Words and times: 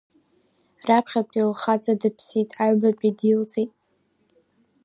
Раԥхьатәи 0.87 1.47
лхаҵа 1.51 1.93
дыԥсит, 2.01 2.49
аҩбатәи 2.63 3.11
дилҵит. 3.17 3.71